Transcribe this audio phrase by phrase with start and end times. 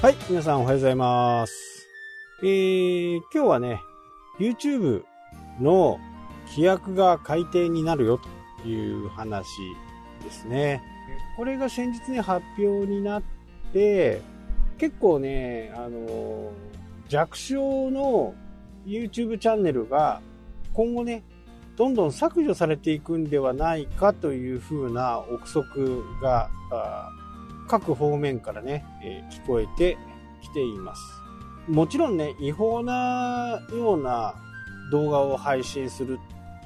[0.00, 1.86] はい、皆さんおはようございます。
[2.42, 3.82] えー、今日はね、
[4.38, 5.02] YouTube
[5.60, 5.98] の
[6.48, 8.18] 規約が改定になるよ
[8.62, 9.46] という話
[10.24, 10.82] ですね。
[11.36, 13.22] これが先日ね、発表になっ
[13.74, 14.22] て、
[14.78, 16.50] 結構ね、あの、
[17.10, 18.34] 弱小の
[18.86, 20.22] YouTube チャンネルが
[20.72, 21.22] 今後ね、
[21.76, 26.48] どんどん削除されていくんではないかというふうな憶測が、
[27.70, 29.96] 各方面からね、え聞こえて
[30.42, 31.02] きています。
[31.68, 34.34] もちろんね、違法なような
[34.90, 36.18] 動画を配信する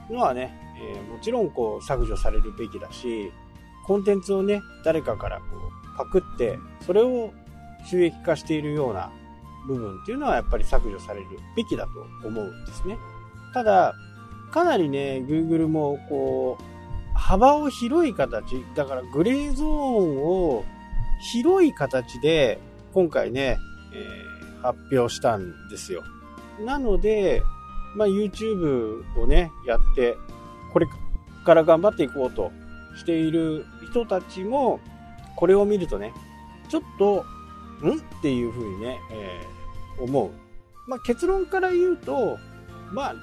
[0.09, 3.31] のはね、えもちろんこう削除されるべきだし、
[3.87, 5.45] コンテンツをね、誰かからこ
[5.95, 7.35] うパクって、それを
[7.85, 9.13] 収益化しているような
[9.69, 11.87] 部分っていうのはやっぱり削除されるべきだ
[12.23, 12.97] と思うんですね。
[13.53, 13.95] ただ、
[14.53, 16.65] かなりね、Google もこう、
[17.15, 20.65] 幅を広い形、だからグレーゾーンを
[21.33, 22.59] 広い形で
[22.93, 23.59] 今回ね、
[23.93, 26.03] えー発表したんですよ。
[26.65, 27.43] なので、
[27.97, 30.17] まあ、YouTube をね、やって、
[30.73, 30.87] これ
[31.45, 32.51] から頑張っていこうと
[32.97, 34.81] している人たちも、
[35.37, 36.15] これを見るとね、
[36.71, 37.27] ちょっと、
[37.83, 37.99] ん？
[37.99, 40.31] っていうふうにね、えー思う。
[40.89, 42.39] まあ、結論から言うと、
[42.91, 43.15] まあ、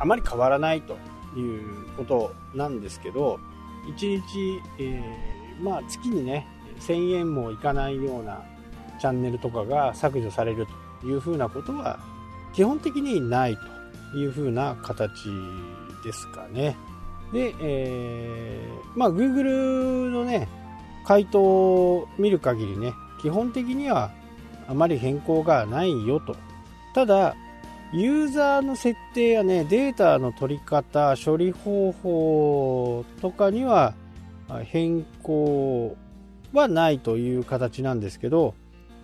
[0.00, 0.94] あまり変わらないと
[1.38, 3.38] いうことなんですけど、
[3.96, 6.48] 1日、えーまあ、月にね、
[6.80, 8.42] 1000円もいかないような
[9.00, 10.66] チャンネルとかが削除される
[11.00, 12.00] というふうなことは、
[12.52, 13.56] 基本的にない
[14.12, 15.30] というふうな形
[16.04, 16.76] ですかね。
[17.32, 20.48] で、えーまあ、Google のね、
[21.04, 22.92] 回答を見る限りね、
[23.22, 24.10] 基本的には
[24.68, 26.36] あまり変更がないよと。
[26.94, 27.36] ただ、
[27.92, 33.94] ユーザーの設定やね、データの取り方、処理方法とかには
[34.64, 35.96] 変更
[36.52, 38.54] はないという形なんですけど、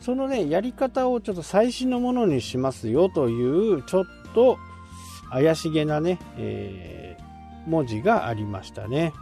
[0.01, 4.05] そのね、やり方をちょっと最新のものにしますよという、ちょっ
[4.35, 4.59] と
[5.31, 7.27] 怪しげなね、えー
[7.67, 9.13] 文字がありましたね。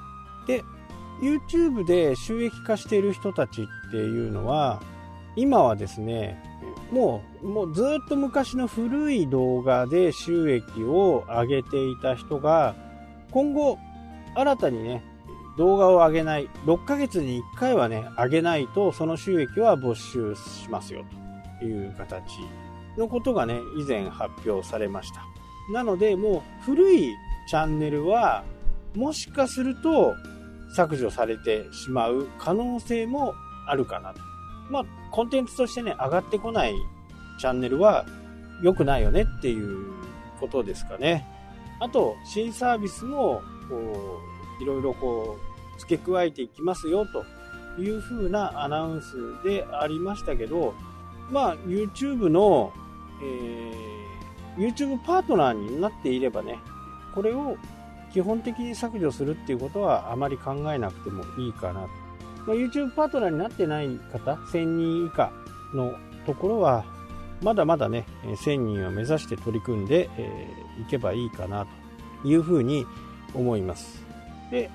[0.46, 0.62] で、
[1.22, 4.82] YouTube で収益化している人たちっていうのは、
[5.36, 6.40] 今はですね、
[6.92, 12.74] もう、もうずっと昔の古い動画で収益を上げていた人が、
[13.30, 13.78] 今後、
[14.36, 15.02] 新たにね、
[15.56, 21.04] 動画を上げない、6ヶ月に1回はね、上げないと、その収益は没収しますよ、
[21.60, 22.22] という形
[22.96, 25.22] のことがね、以前発表されました。
[25.72, 27.14] なので、もう古い
[27.48, 28.44] チャンネルは、
[28.94, 30.14] もしかすると
[30.74, 33.34] 削除されてしまう可能性も
[33.66, 34.20] あるかなと。
[34.70, 36.74] まあ、コンテンツとしてね、上がってこない
[37.38, 38.04] チャンネルは
[38.62, 39.92] 良くないよねっていう
[40.40, 41.26] ことですかね。
[41.80, 45.38] あと、新サービスも、こう、いろいろこ
[45.76, 47.24] う、付け加えていきますよと
[47.80, 50.74] いう風なアナウンスでありましたけど、
[51.30, 52.72] まあ、YouTube の、
[53.22, 53.94] えー
[54.56, 56.58] YouTube パートナーになっていればね、
[57.14, 57.56] これを
[58.12, 61.88] 基本的に削除するっていうことはあまり考えなくてもいいかなと。
[62.46, 65.32] まあ、YouTube パートナーになってない方、1000人以下
[65.74, 65.94] の
[66.26, 66.84] ところは、
[67.42, 71.66] まだまだね、1000人を目指して取り組んでい、えーいけばいいかな
[72.22, 72.84] というふうに
[73.32, 74.03] 思います。
[74.54, 74.70] で、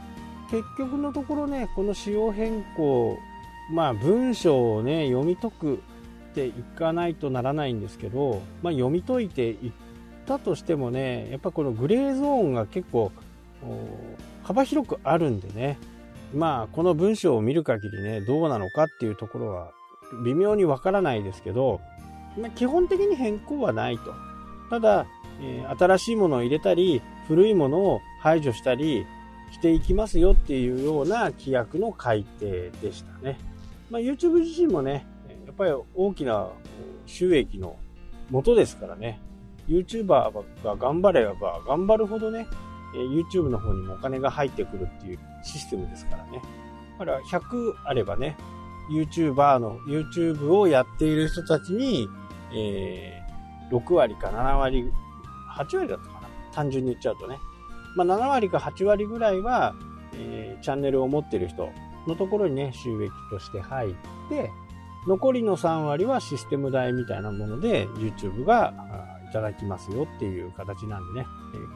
[0.52, 3.18] 結局のところね、この仕様変更、
[3.72, 5.78] まあ文章をね、読み解くっ
[6.34, 9.72] ていかないとならないんですけど、まあ読み解いていっ
[10.26, 13.12] たとしてもね、やっぱこのグレーゾーンが結構
[14.44, 15.78] 幅広くあるんでね、
[16.34, 19.72] まあこの文章を見る限りね、どうなのかっていうところは
[20.26, 21.80] 微妙にわからないですけど、
[22.38, 24.14] まあ基本的に変更はないと。
[24.70, 25.06] ただ、
[25.42, 29.06] えー新しいものを入れたり、古いものを排除したり
[29.52, 33.38] していきますよっていうような規約の改定でしたね。
[33.90, 35.06] まあ、YouTube 自身もね、
[35.46, 36.50] やっぱり大きな
[37.06, 37.78] 収益の
[38.30, 39.20] 元ですからね、
[39.68, 40.32] YouTuber
[40.64, 42.48] が頑張れば頑張るほどね、
[42.94, 46.42] YouTube の方にもお金が入ってくるっていうシステムですからね。
[47.00, 48.38] だから100あればね、
[48.92, 52.08] YouTuber の YouTube をやっている人たちに、
[52.54, 53.30] えー
[53.70, 54.92] 6割か7割、
[55.56, 57.38] 8割だったかな単純に言っちゃうとね。
[57.96, 59.76] まあ7割か8割ぐらいは、
[60.14, 61.70] えーチャンネルを持っている人
[62.08, 63.94] のところにね、収益として入っ
[64.30, 64.52] て、
[65.08, 68.74] 残りの3割はシステム代みたいなもので YouTube が
[69.30, 71.28] いただきますよっていう形なんでね、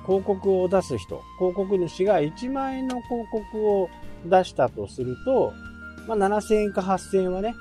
[0.05, 3.89] 広告を出す人、広告主が1万円の広告を
[4.25, 5.53] 出したとすると、
[6.07, 7.55] まあ、7000円か8000円はね、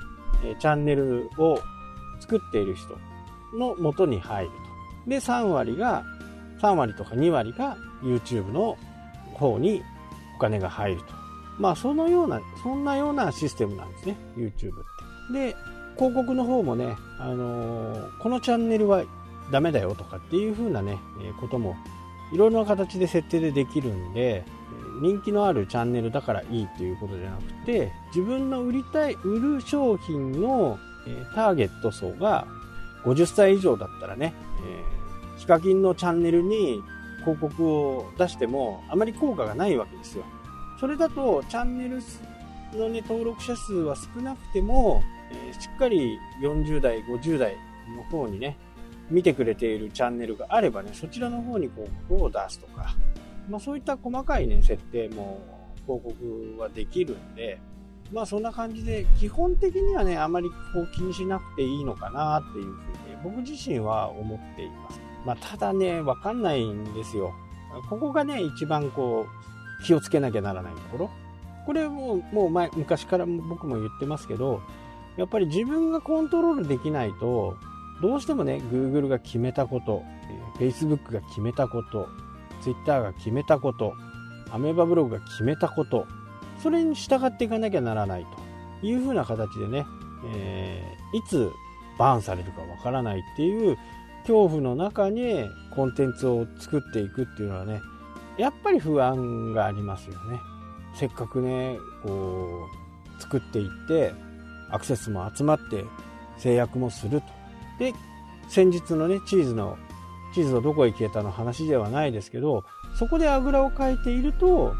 [0.59, 1.59] チャンネルを
[2.19, 2.97] 作っている人
[3.57, 4.51] の元に入る
[5.05, 5.09] と。
[5.09, 6.03] で、3割が、
[6.61, 8.77] 3割とか2割が YouTube の
[9.33, 9.83] 方に
[10.35, 11.05] お金が入ると。
[11.59, 14.51] まあ、そのような、そんなようなシステムなんですね、YouTube っ
[15.31, 15.33] て。
[15.33, 15.55] で、
[15.95, 19.03] 広告の方もね、あのー、このチャンネルは
[19.51, 21.75] ダメだよとかっていう風なね、えー、ことも
[22.31, 24.43] いろいろな形で設定でできるんで、
[25.01, 32.47] 人気のあるチャンネルだからいいということじゃなくて、自分の売りたい、売る商品の、えー、ターゲット層が
[33.03, 34.33] 50歳以上だったらね、
[34.65, 36.81] えー、ヒカキンのチャンネルに
[37.23, 40.23] 広告を出してもあまり効果がないわけですよ。
[40.79, 41.99] それだとチャンネル
[42.77, 47.55] のね、登録者数は少なくても、えー、しっかり40代、50代
[47.95, 48.57] の方にね、
[49.09, 52.95] 見てくれているチャンネルがあればね、そちらの方に広告を出すとか、
[53.49, 55.41] まあそういった細かいね、設定も
[55.85, 57.59] 広告はできるんで、
[58.11, 62.77] まあそんな感じで、基本的にはね、あまりこう気にしなくていいのかなっていうふうに、
[63.23, 65.12] 僕自身は思っています。
[65.25, 67.33] まあただね、わかんないんですよ。
[67.89, 69.25] ここがね、一番こ
[69.81, 71.09] う、気をつけなきゃならないところ。
[71.65, 74.61] これももう前、昔から僕も言ってますけど、
[75.17, 77.55] やっぱり自分がコントロールできないと、
[78.01, 80.03] どうしてもね、Google が決めたこと、
[80.57, 82.07] Facebook が決めたこと、
[82.61, 83.93] Twitter が決めたこと、
[84.51, 86.07] アメーバブログが決めたこと、
[86.61, 88.25] それに従っていかなきゃならない
[88.81, 89.85] というふうな形でね、
[90.33, 91.51] えー、いつ
[91.97, 93.77] バーンされるかわからないっていう
[94.23, 97.81] 恐怖の中にコンテンツを作っていくっていうのはね、
[98.37, 100.39] やっぱり不安がありますよね。
[100.95, 102.67] せっかくね、こ
[103.17, 104.13] う、作っていって、
[104.71, 105.85] アクセスも集まって
[106.37, 107.27] 制約もすると。
[107.79, 107.93] で、
[108.47, 109.77] 先日のね、チーズの、
[110.33, 112.63] チーズのどこへ消えたの話ではないですけど、
[112.97, 114.73] そこであぐらをかいていると、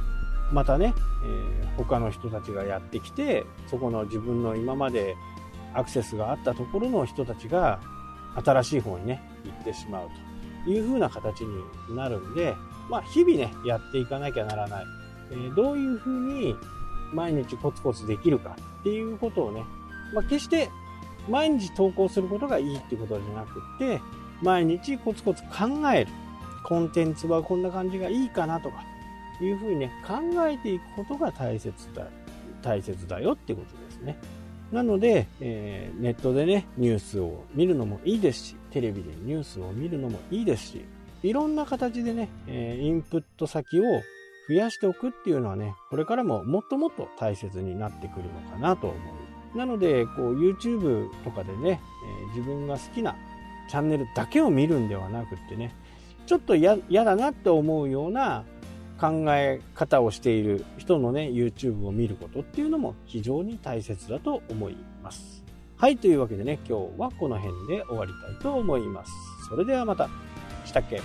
[0.52, 0.94] またね、
[1.26, 5.16] えー、他の人たちがやってきて、そこの自分の今まで
[5.74, 7.80] アクセスがあったところの人たちが
[8.44, 10.10] 新しい方にね、行ってしまう
[10.66, 12.56] という風な形になるんで、
[12.90, 14.86] まあ日々ね、やっていかなきゃならない。
[15.32, 16.56] えー、どういう風に
[17.14, 19.64] 毎日コツコツできるかっていうことをね、
[20.14, 20.70] まあ決して
[21.30, 24.02] 毎日投稿することがいいっていうことじゃなくって
[24.42, 25.50] 毎日コツコツ考
[25.94, 26.12] える
[26.64, 28.84] コンテンツはこんな感じがいいかなとか
[29.42, 30.16] いうふうにね考
[30.48, 32.08] えていくことが大切だ
[32.62, 34.18] 大切だよってことですね
[34.74, 40.86] なので、えー、ネットでねニュースを見るのもいいですしテレビでニュースを見るのもいいですし
[41.22, 43.84] いろんな形でね、えー、インプット先を
[44.50, 53.16] 増やしておくっていうのはねこれからももっともっと大切になってくるのかなと思いなので、こう YouTube とかでね、えー、自分が好きな
[53.70, 55.76] チャンネルだけを見るんではなくってね、
[56.26, 58.46] ちょっと嫌だなって思うような
[59.04, 65.44] 考え方をしている人のね、YouTube を見ることっていうのも非常に大切だと思います。
[65.76, 69.12] はい、というわけでね、今日はこの辺で終わりたいと思います。
[69.50, 70.08] それではまた。
[70.64, 71.02] したっけ？